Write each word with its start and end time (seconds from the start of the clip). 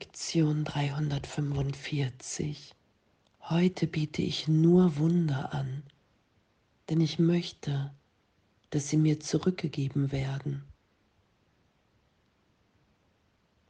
Lektion 0.00 0.64
345. 0.64 2.72
Heute 3.40 3.88
biete 3.88 4.22
ich 4.22 4.46
nur 4.46 4.96
Wunder 4.96 5.52
an, 5.52 5.82
denn 6.88 7.00
ich 7.00 7.18
möchte, 7.18 7.92
dass 8.70 8.90
sie 8.90 8.96
mir 8.96 9.18
zurückgegeben 9.18 10.12
werden. 10.12 10.62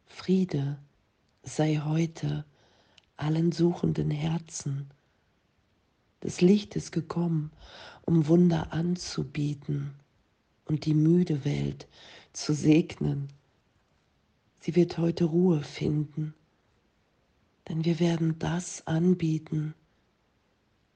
Friede 0.04 0.78
sei 1.44 1.80
heute 1.82 2.44
allen 3.16 3.50
suchenden 3.50 4.10
Herzen. 4.10 4.90
Das 6.20 6.42
Licht 6.42 6.76
ist 6.76 6.92
gekommen, 6.92 7.52
um 8.02 8.26
Wunder 8.26 8.74
anzubieten 8.74 9.94
und 10.66 10.84
die 10.84 10.92
müde 10.92 11.46
Welt 11.46 11.88
zu 12.34 12.52
segnen 12.52 13.32
Sie 14.60 14.74
wird 14.74 14.98
heute 14.98 15.24
Ruhe 15.24 15.62
finden, 15.62 16.34
denn 17.68 17.84
wir 17.84 18.00
werden 18.00 18.38
das 18.38 18.86
anbieten, 18.86 19.74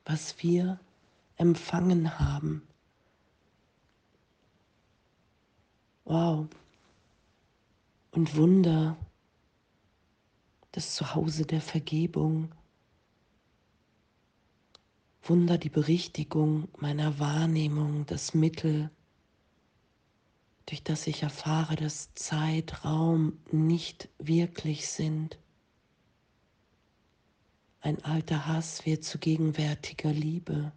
was 0.04 0.42
wir 0.42 0.80
empfangen 1.36 2.18
haben. 2.18 2.62
Wow. 6.04 6.48
Und 8.10 8.36
Wunder, 8.36 8.96
das 10.72 10.94
Zuhause 10.94 11.46
der 11.46 11.60
Vergebung. 11.60 12.52
Wunder, 15.22 15.56
die 15.56 15.68
Berichtigung 15.68 16.68
meiner 16.78 17.18
Wahrnehmung, 17.18 18.06
das 18.06 18.34
Mittel, 18.34 18.90
durch 20.72 20.82
das 20.84 21.06
ich 21.06 21.22
erfahre, 21.22 21.76
dass 21.76 22.14
Zeit, 22.14 22.82
Raum 22.82 23.38
nicht 23.50 24.08
wirklich 24.16 24.88
sind. 24.88 25.36
Ein 27.82 28.02
alter 28.04 28.46
Hass 28.46 28.86
wird 28.86 29.04
zu 29.04 29.18
gegenwärtiger 29.18 30.10
Liebe. 30.10 30.72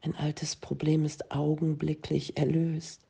Ein 0.00 0.16
altes 0.16 0.56
Problem 0.56 1.04
ist 1.04 1.30
augenblicklich 1.32 2.38
erlöst, 2.38 3.02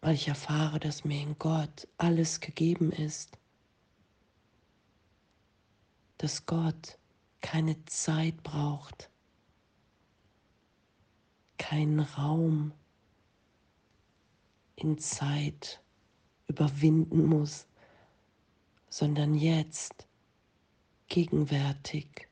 weil 0.00 0.14
ich 0.14 0.28
erfahre, 0.28 0.80
dass 0.80 1.04
mir 1.04 1.20
in 1.20 1.38
Gott 1.38 1.86
alles 1.98 2.40
gegeben 2.40 2.92
ist, 2.92 3.36
dass 6.16 6.46
Gott 6.46 6.96
keine 7.42 7.84
Zeit 7.84 8.42
braucht 8.42 9.10
keinen 11.58 12.00
Raum 12.00 12.72
in 14.76 14.98
Zeit 14.98 15.82
überwinden 16.48 17.24
muss, 17.24 17.66
sondern 18.88 19.34
jetzt, 19.34 20.06
gegenwärtig, 21.08 22.28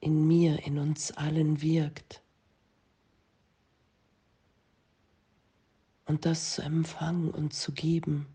in 0.00 0.26
mir, 0.26 0.64
in 0.64 0.78
uns 0.78 1.12
allen 1.12 1.60
wirkt. 1.60 2.22
Und 6.06 6.24
das 6.24 6.54
zu 6.54 6.62
empfangen 6.62 7.30
und 7.30 7.52
zu 7.52 7.72
geben. 7.72 8.26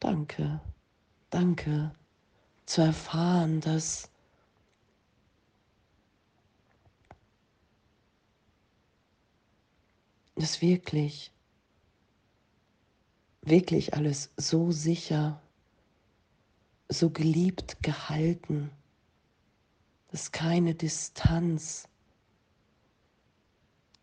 Danke, 0.00 0.60
danke, 1.30 1.94
zu 2.66 2.82
erfahren, 2.82 3.60
dass 3.60 4.10
ist 10.36 10.62
wirklich, 10.62 11.32
wirklich 13.42 13.94
alles 13.94 14.32
so 14.36 14.72
sicher, 14.72 15.40
so 16.88 17.10
geliebt 17.10 17.82
gehalten, 17.82 18.70
dass 20.08 20.32
keine 20.32 20.74
Distanz 20.74 21.88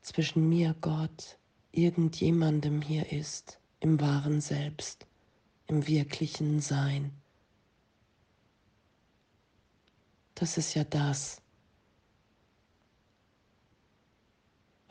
zwischen 0.02 0.50
mir, 0.50 0.76
Gott, 0.82 1.38
irgendjemandem 1.72 2.82
hier 2.82 3.12
ist, 3.12 3.60
im 3.80 4.00
wahren 4.00 4.42
Selbst, 4.42 5.08
im 5.68 5.88
wirklichen 5.88 6.60
Sein. 6.60 7.12
Das 10.36 10.58
ist 10.58 10.74
ja 10.74 10.84
das, 10.84 11.42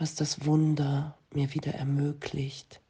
was 0.00 0.14
das 0.14 0.46
Wunder 0.46 1.14
mir 1.34 1.52
wieder 1.52 1.74
ermöglicht. 1.74 2.80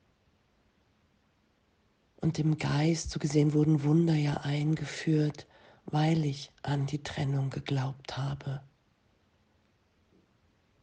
Und 2.20 2.38
im 2.38 2.56
Geist, 2.56 3.10
so 3.10 3.18
gesehen, 3.18 3.52
wurden 3.52 3.82
Wunder 3.82 4.14
ja 4.14 4.36
eingeführt, 4.42 5.48
weil 5.86 6.24
ich 6.24 6.52
an 6.62 6.86
die 6.86 7.02
Trennung 7.02 7.50
geglaubt 7.50 8.16
habe, 8.16 8.62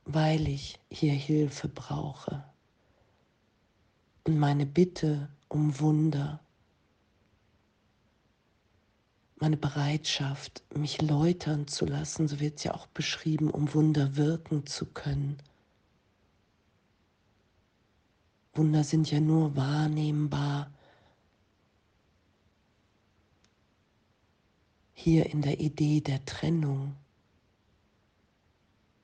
weil 0.04 0.50
ich 0.50 0.80
hier 0.92 1.14
Hilfe 1.14 1.70
brauche. 1.70 2.44
Und 4.26 4.38
meine 4.38 4.66
Bitte 4.66 5.30
um 5.48 5.80
Wunder, 5.80 6.42
meine 9.38 9.56
Bereitschaft, 9.56 10.62
mich 10.76 11.02
läutern 11.02 11.70
zu 11.70 11.86
lassen, 11.86 12.28
so 12.28 12.42
wird 12.42 12.58
es 12.58 12.66
ja 12.66 12.74
auch 12.74 12.88
beschrieben, 12.88 13.50
um 13.50 13.74
Wunder 13.74 14.18
wirken 14.18 14.66
zu 14.66 14.88
können, 14.88 15.38
Wunder 18.58 18.84
sind 18.84 19.12
ja 19.12 19.20
nur 19.20 19.56
wahrnehmbar 19.56 20.72
hier 24.94 25.28
in 25.28 25.44
der 25.44 25.60
Idee 25.60 26.02
der 26.02 26.26
Trennung. 26.26 26.96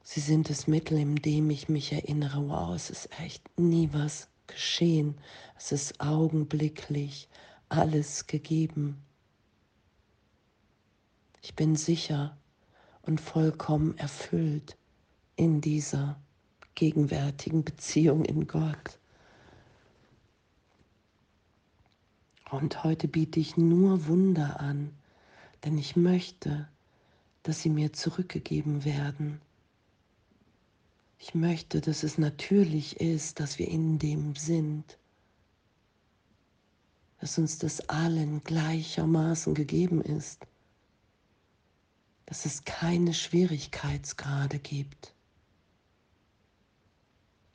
Sie 0.02 0.20
sind 0.20 0.50
das 0.50 0.68
Mittel, 0.68 0.98
in 0.98 1.16
dem 1.16 1.50
ich 1.52 1.70
mich 1.70 1.94
erinnere, 1.94 2.50
wow, 2.50 2.76
es 2.76 2.90
ist 2.90 3.10
echt 3.20 3.44
nie 3.60 3.90
was 3.94 4.28
geschehen. 4.48 5.16
Es 5.56 5.72
ist 5.72 6.02
augenblicklich 6.02 7.30
alles 7.70 8.28
gegeben. 8.28 8.98
Ich 11.42 11.56
bin 11.56 11.76
sicher 11.76 12.38
und 13.04 13.22
vollkommen 13.22 13.98
erfüllt 13.98 14.78
in 15.36 15.62
dieser 15.62 16.20
gegenwärtigen 16.76 17.64
Beziehung 17.64 18.26
in 18.26 18.48
Gott. 18.48 19.00
Und 22.54 22.84
heute 22.84 23.08
biete 23.08 23.40
ich 23.40 23.58
nur 23.58 24.06
Wunder 24.06 24.60
an, 24.60 24.92
denn 25.64 25.76
ich 25.76 25.96
möchte, 25.96 26.70
dass 27.42 27.64
sie 27.64 27.72
mir 27.72 27.94
zurückgegeben 27.94 28.86
werden. 28.86 29.42
Ich 31.18 31.34
möchte, 31.34 31.82
dass 31.82 32.04
es 32.04 32.20
natürlich 32.20 33.02
ist, 33.02 33.40
dass 33.40 33.58
wir 33.58 33.68
in 33.68 33.98
dem 33.98 34.36
sind, 34.36 35.00
dass 37.22 37.40
uns 37.40 37.58
das 37.58 37.90
allen 37.90 38.44
gleichermaßen 38.44 39.56
gegeben 39.56 40.00
ist, 40.04 40.46
dass 42.28 42.46
es 42.46 42.66
keine 42.66 43.16
Schwierigkeitsgrade 43.16 44.60
gibt, 44.60 45.16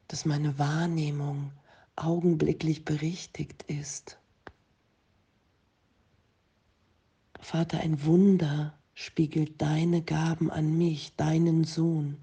dass 0.09 0.25
meine 0.25 0.59
Wahrnehmung 0.59 1.53
augenblicklich 1.95 2.85
berichtigt 2.85 3.63
ist 3.69 4.18
Vater, 7.41 7.81
ein 7.81 8.05
Wunder 8.05 8.75
spiegelt 8.95 9.61
deine 9.63 10.03
Gaben 10.03 10.51
an 10.51 10.77
mich, 10.77 11.15
deinen 11.17 11.65
Sohn. 11.65 12.17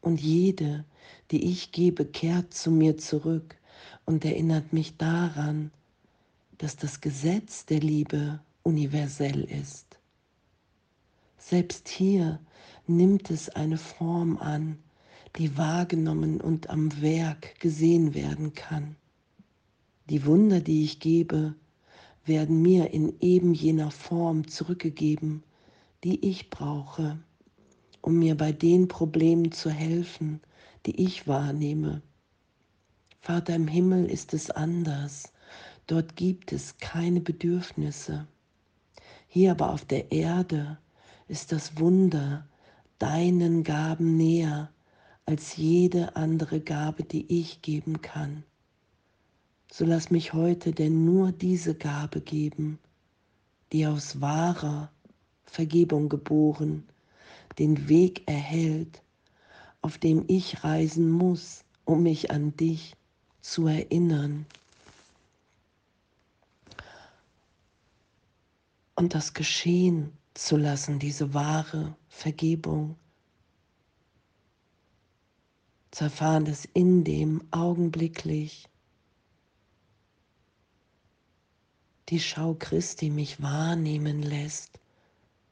Und 0.00 0.20
jede, 0.20 0.84
die 1.30 1.44
ich 1.50 1.72
gebe, 1.72 2.04
kehrt 2.04 2.54
zu 2.54 2.70
mir 2.70 2.96
zurück 2.96 3.56
und 4.04 4.24
erinnert 4.24 4.72
mich 4.72 4.96
daran, 4.96 5.70
dass 6.58 6.76
das 6.76 7.00
Gesetz 7.00 7.66
der 7.66 7.80
Liebe 7.80 8.40
universell 8.62 9.44
ist. 9.44 9.98
Selbst 11.38 11.88
hier 11.88 12.40
nimmt 12.86 13.30
es 13.30 13.50
eine 13.50 13.76
Form 13.76 14.38
an, 14.38 14.78
die 15.36 15.56
wahrgenommen 15.56 16.40
und 16.40 16.70
am 16.70 17.02
Werk 17.02 17.58
gesehen 17.60 18.14
werden 18.14 18.54
kann. 18.54 18.96
Die 20.08 20.24
Wunder, 20.24 20.60
die 20.60 20.84
ich 20.84 21.00
gebe, 21.00 21.54
werden 22.26 22.62
mir 22.62 22.90
in 22.92 23.14
eben 23.20 23.54
jener 23.54 23.90
Form 23.90 24.48
zurückgegeben, 24.48 25.42
die 26.04 26.28
ich 26.28 26.50
brauche, 26.50 27.18
um 28.00 28.18
mir 28.18 28.36
bei 28.36 28.52
den 28.52 28.88
Problemen 28.88 29.52
zu 29.52 29.70
helfen, 29.70 30.40
die 30.86 31.02
ich 31.02 31.26
wahrnehme. 31.26 32.02
Vater 33.20 33.54
im 33.54 33.68
Himmel 33.68 34.06
ist 34.06 34.34
es 34.34 34.50
anders. 34.50 35.32
Dort 35.86 36.16
gibt 36.16 36.52
es 36.52 36.78
keine 36.78 37.20
Bedürfnisse. 37.20 38.26
Hier 39.26 39.52
aber 39.52 39.70
auf 39.70 39.84
der 39.84 40.12
Erde 40.12 40.78
ist 41.28 41.52
das 41.52 41.78
Wunder 41.78 42.46
deinen 42.98 43.64
Gaben 43.64 44.16
näher 44.16 44.70
als 45.26 45.56
jede 45.56 46.16
andere 46.16 46.60
Gabe, 46.60 47.04
die 47.04 47.40
ich 47.40 47.62
geben 47.62 48.02
kann. 48.02 48.44
So 49.76 49.84
lass 49.84 50.12
mich 50.12 50.32
heute 50.32 50.70
denn 50.70 51.04
nur 51.04 51.32
diese 51.32 51.74
Gabe 51.74 52.20
geben, 52.20 52.78
die 53.72 53.88
aus 53.88 54.20
wahrer 54.20 54.88
Vergebung 55.46 56.08
geboren, 56.08 56.84
den 57.58 57.88
Weg 57.88 58.22
erhält, 58.28 59.02
auf 59.82 59.98
dem 59.98 60.26
ich 60.28 60.62
reisen 60.62 61.10
muss, 61.10 61.64
um 61.84 62.04
mich 62.04 62.30
an 62.30 62.56
dich 62.56 62.94
zu 63.40 63.66
erinnern. 63.66 64.46
Und 68.94 69.12
das 69.12 69.34
geschehen 69.34 70.12
zu 70.34 70.56
lassen, 70.56 71.00
diese 71.00 71.34
wahre 71.34 71.96
Vergebung. 72.08 72.94
Zu 75.90 76.04
erfahren, 76.04 76.44
dass 76.44 76.64
in 76.64 77.02
dem 77.02 77.42
augenblicklich 77.50 78.68
die 82.08 82.20
Schau 82.20 82.54
Christi 82.54 83.10
mich 83.10 83.40
wahrnehmen 83.40 84.22
lässt, 84.22 84.78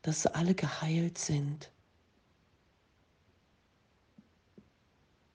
dass 0.02 0.26
alle 0.26 0.54
geheilt 0.54 1.18
sind. 1.18 1.70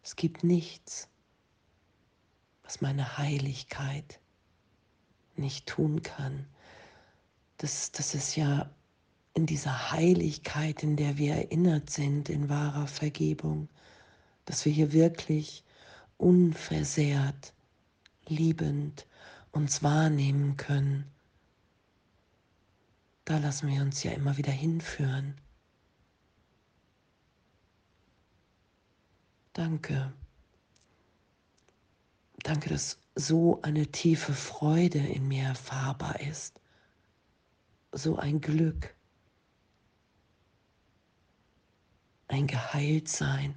Es 0.04 0.16
gibt 0.16 0.44
nichts, 0.44 1.08
was 2.64 2.82
meine 2.82 3.18
Heiligkeit 3.18 4.20
nicht 5.36 5.68
tun 5.68 6.02
kann. 6.02 6.46
Das, 7.58 7.92
das 7.92 8.14
ist 8.14 8.36
ja 8.36 8.70
in 9.34 9.46
dieser 9.46 9.92
Heiligkeit, 9.92 10.84
in 10.84 10.96
der 10.96 11.18
wir 11.18 11.36
erinnert 11.36 11.90
sind, 11.90 12.30
in 12.30 12.50
wahrer 12.50 12.88
Vergebung, 12.88 13.70
dass 14.46 14.66
wir 14.66 14.72
hier 14.72 14.94
wirklich 14.94 15.64
unversehrt, 16.18 17.54
liebend 18.28 19.06
uns 19.58 19.84
wahrnehmen 19.84 20.58
können. 20.58 21.12
Da 23.26 23.38
lassen 23.40 23.68
wir 23.68 23.82
uns 23.82 24.04
ja 24.04 24.12
immer 24.12 24.38
wieder 24.38 24.52
hinführen. 24.52 25.36
Danke. 29.54 30.14
Danke, 32.44 32.70
dass 32.70 33.00
so 33.16 33.62
eine 33.64 33.88
tiefe 33.88 34.34
Freude 34.34 35.00
in 35.00 35.28
mir 35.28 35.44
erfahrbar 35.44 36.22
ist. 36.22 36.62
So 37.92 38.16
ein 38.18 38.40
Glück. 38.40 38.96
ein 42.28 42.48
Geheiltsein, 42.48 43.56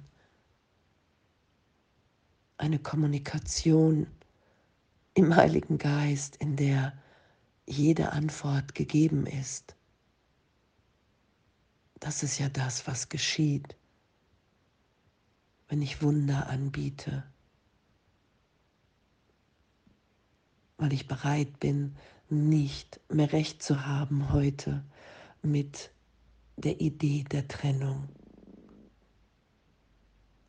eine 2.57 2.79
Kommunikation 2.79 4.07
im 5.13 5.35
Heiligen 5.35 5.77
Geist, 5.77 6.35
in 6.37 6.55
der 6.55 6.93
jede 7.65 8.11
Antwort 8.11 8.75
gegeben 8.75 9.25
ist. 9.25 9.75
Das 11.99 12.23
ist 12.23 12.39
ja 12.39 12.49
das, 12.49 12.87
was 12.87 13.09
geschieht, 13.09 13.75
wenn 15.67 15.81
ich 15.81 16.01
Wunder 16.01 16.47
anbiete, 16.47 17.23
weil 20.77 20.93
ich 20.93 21.07
bereit 21.07 21.59
bin, 21.59 21.95
nicht 22.29 22.99
mehr 23.09 23.31
recht 23.31 23.61
zu 23.61 23.85
haben 23.85 24.31
heute 24.31 24.83
mit 25.41 25.91
der 26.57 26.81
Idee 26.81 27.23
der 27.23 27.47
Trennung 27.47 28.09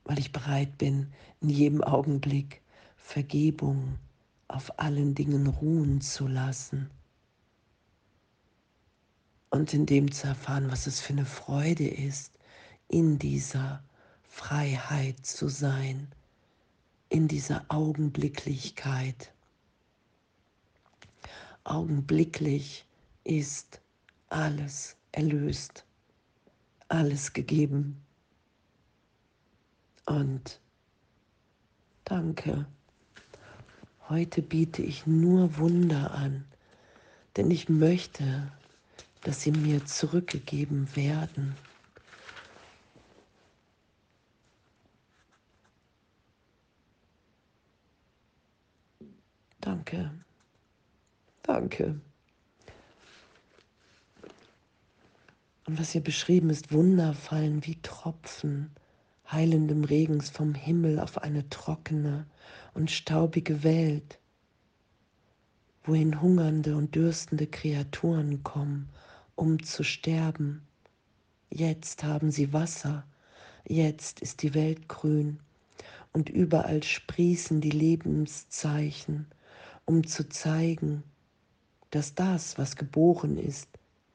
weil 0.05 0.19
ich 0.19 0.33
bereit 0.33 0.79
bin, 0.79 1.13
in 1.41 1.49
jedem 1.49 1.83
Augenblick 1.83 2.63
Vergebung 2.97 3.99
auf 4.53 4.79
allen 4.79 5.15
Dingen 5.15 5.47
ruhen 5.47 6.01
zu 6.01 6.27
lassen 6.27 6.91
und 9.51 9.75
in 9.75 9.87
dem 9.87 10.11
zu 10.11 10.27
erfahren, 10.27 10.71
was 10.71 10.87
es 10.87 11.01
für 11.01 11.13
eine 11.13 11.27
Freude 11.27 11.87
ist, 11.87 12.39
in 12.89 13.19
dieser 13.19 13.83
Freiheit 14.23 15.25
zu 15.27 15.49
sein, 15.49 16.09
in 17.09 17.29
dieser 17.29 17.65
Augenblicklichkeit. 17.69 19.33
Augenblicklich 21.65 22.87
ist 23.25 23.81
alles 24.31 24.97
erlöst, 25.13 25.85
alles 26.89 27.33
gegeben. 27.33 28.03
Und 30.07 30.61
danke. 32.05 32.67
Heute 34.13 34.43
biete 34.43 34.83
ich 34.83 35.07
nur 35.07 35.57
Wunder 35.57 36.11
an, 36.11 36.45
denn 37.39 37.51
ich 37.51 37.71
möchte, 37.71 38.53
dass 39.23 39.41
sie 39.41 39.53
mir 39.53 39.87
zurückgegeben 39.87 40.95
werden. 40.95 41.57
Danke. 49.63 50.11
Danke. 51.43 51.99
Und 55.65 55.79
was 55.79 55.93
hier 55.93 56.03
beschrieben 56.03 56.51
ist, 56.51 56.71
Wunder 56.71 57.15
fallen 57.15 57.65
wie 57.65 57.81
Tropfen 57.81 58.77
heilendem 59.33 59.85
Regens 59.85 60.31
vom 60.31 60.55
Himmel 60.55 60.99
auf 61.01 61.19
eine 61.19 61.49
trockene 61.49 62.27
und 62.75 62.91
staubige 62.91 63.63
Welt, 63.65 64.19
wohin 65.85 66.21
hungernde 66.21 66.77
und 66.77 66.95
dürstende 66.95 67.47
Kreaturen 67.47 68.43
kommen, 68.43 68.89
um 69.35 69.63
zu 69.63 69.83
sterben. 69.83 70.63
Jetzt 71.51 72.05
haben 72.05 72.31
sie 72.31 72.53
Wasser, 72.53 73.05
jetzt 73.67 74.21
ist 74.21 74.43
die 74.43 74.55
Welt 74.55 74.89
grün 74.89 75.41
und 76.13 76.29
überall 76.29 76.83
sprießen 76.83 77.61
die 77.61 77.71
Lebenszeichen, 77.71 79.27
um 79.85 80.07
zu 80.07 80.29
zeigen, 80.29 81.03
dass 81.91 82.15
das, 82.15 82.59
was 82.59 82.77
geboren 82.77 83.39
ist, 83.39 83.69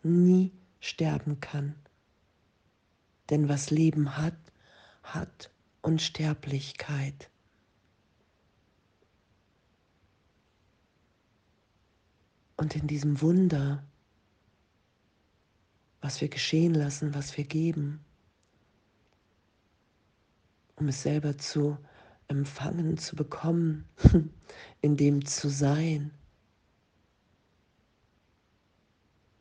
nie 0.03 0.51
sterben 0.79 1.39
kann. 1.39 1.75
Denn 3.29 3.49
was 3.49 3.71
Leben 3.71 4.17
hat, 4.17 4.37
hat 5.13 5.51
Unsterblichkeit. 5.81 7.29
Und 12.57 12.75
in 12.75 12.87
diesem 12.87 13.21
Wunder, 13.21 13.83
was 16.01 16.21
wir 16.21 16.27
geschehen 16.27 16.73
lassen, 16.73 17.13
was 17.13 17.37
wir 17.37 17.45
geben, 17.45 18.03
um 20.75 20.87
es 20.87 21.03
selber 21.03 21.37
zu 21.37 21.77
empfangen, 22.27 22.97
zu 22.97 23.15
bekommen, 23.15 23.85
in 24.81 24.97
dem 24.97 25.25
zu 25.25 25.49
sein, 25.49 26.11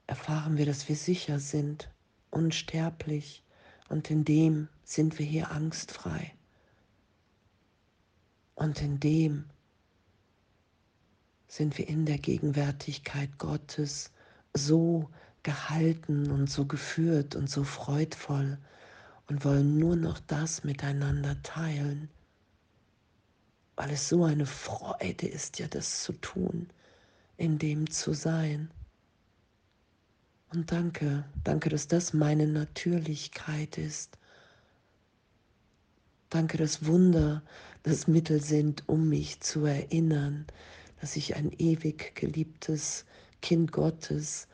erfahren 0.06 0.56
wir, 0.56 0.66
dass 0.66 0.88
wir 0.88 0.96
sicher 0.96 1.40
sind, 1.40 1.90
unsterblich 2.30 3.42
und 3.88 4.10
in 4.10 4.24
dem 4.24 4.68
sind 4.86 5.18
wir 5.18 5.26
hier 5.26 5.50
angstfrei. 5.50 6.32
Und 8.54 8.80
in 8.80 9.00
dem 9.00 9.44
sind 11.48 11.76
wir 11.76 11.88
in 11.88 12.06
der 12.06 12.18
Gegenwärtigkeit 12.18 13.36
Gottes 13.36 14.12
so 14.54 15.10
gehalten 15.42 16.30
und 16.30 16.48
so 16.48 16.64
geführt 16.64 17.34
und 17.34 17.50
so 17.50 17.64
freudvoll 17.64 18.58
und 19.26 19.44
wollen 19.44 19.76
nur 19.76 19.96
noch 19.96 20.20
das 20.20 20.62
miteinander 20.62 21.42
teilen, 21.42 22.08
weil 23.74 23.90
es 23.90 24.08
so 24.08 24.24
eine 24.24 24.46
Freude 24.46 25.26
ist, 25.26 25.58
ja 25.58 25.66
das 25.66 26.04
zu 26.04 26.12
tun, 26.12 26.70
in 27.36 27.58
dem 27.58 27.90
zu 27.90 28.12
sein. 28.14 28.70
Und 30.52 30.70
danke, 30.70 31.24
danke, 31.42 31.70
dass 31.70 31.88
das 31.88 32.12
meine 32.12 32.46
Natürlichkeit 32.46 33.78
ist 33.78 34.16
Danke, 36.36 36.58
dass 36.58 36.84
Wunder 36.84 37.42
das 37.82 38.08
Mittel 38.08 38.42
sind, 38.42 38.86
um 38.90 39.08
mich 39.08 39.40
zu 39.40 39.64
erinnern, 39.64 40.44
dass 41.00 41.16
ich 41.16 41.34
ein 41.34 41.50
ewig 41.50 42.14
geliebtes 42.14 43.06
Kind 43.40 43.72
Gottes, 43.72 44.46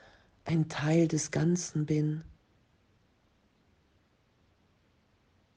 ein 0.45 0.69
Teil 0.69 1.09
des 1.09 1.33
Ganzen 1.33 1.85
bin. 1.85 2.23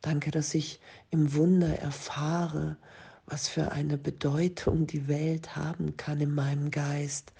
Danke, 0.01 0.31
dass 0.31 0.55
ich 0.55 0.79
im 1.11 1.35
Wunder 1.35 1.77
erfahre, 1.77 2.77
was 3.27 3.47
für 3.47 3.71
eine 3.71 3.99
Bedeutung 3.99 4.87
die 4.87 5.07
Welt 5.07 5.55
haben 5.55 5.95
kann 5.95 6.19
in 6.21 6.33
meinem 6.33 6.71
Geist, 6.71 7.33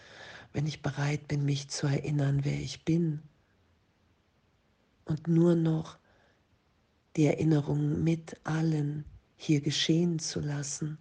wenn 0.54 0.68
ich 0.68 0.84
bereit 0.84 1.28
bin, 1.28 1.44
mich 1.44 1.70
zu 1.70 1.88
erinnern, 1.88 2.42
wer 2.44 2.60
ich 2.60 2.86
bin. 2.86 3.24
Und 5.06 5.28
nur 5.28 5.56
noch 5.56 5.98
die 7.16 7.26
Erinnerung 7.26 8.04
mit 8.04 8.36
allen 8.44 9.06
hier 9.38 9.62
geschehen 9.62 10.20
zu 10.20 10.40
lassen. 10.40 10.98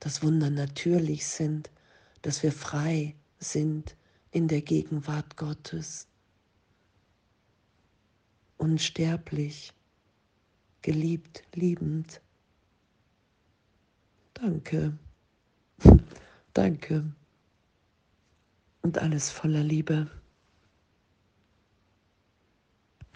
Dass 0.00 0.22
Wunder 0.22 0.50
natürlich 0.50 1.26
sind, 1.26 1.70
dass 2.22 2.42
wir 2.42 2.52
frei 2.52 3.16
sind 3.38 3.96
in 4.30 4.48
der 4.48 4.62
Gegenwart 4.62 5.36
Gottes. 5.36 6.06
Unsterblich, 8.58 9.72
geliebt, 10.82 11.42
liebend. 11.54 12.20
Danke, 14.34 14.96
danke 16.52 17.12
und 18.82 18.98
alles 18.98 19.30
voller 19.30 19.62
Liebe. 19.62 20.17